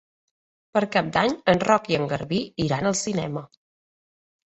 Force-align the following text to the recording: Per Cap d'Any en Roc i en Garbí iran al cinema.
Per 0.77 0.81
Cap 0.95 1.11
d'Any 1.17 1.35
en 1.53 1.61
Roc 1.63 1.85
i 1.93 1.97
en 1.97 2.07
Garbí 2.13 2.39
iran 2.65 2.91
al 2.93 2.97
cinema. 3.03 3.45